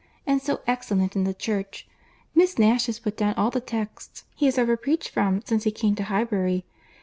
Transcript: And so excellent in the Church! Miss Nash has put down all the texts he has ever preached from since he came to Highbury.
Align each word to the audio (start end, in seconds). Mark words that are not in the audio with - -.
And 0.25 0.41
so 0.41 0.61
excellent 0.65 1.15
in 1.15 1.25
the 1.25 1.33
Church! 1.35 1.87
Miss 2.33 2.57
Nash 2.57 2.87
has 2.87 2.97
put 2.97 3.15
down 3.15 3.35
all 3.35 3.51
the 3.51 3.61
texts 3.61 4.23
he 4.35 4.47
has 4.47 4.57
ever 4.57 4.75
preached 4.75 5.09
from 5.09 5.43
since 5.45 5.63
he 5.63 5.69
came 5.69 5.93
to 5.93 6.05
Highbury. 6.05 6.65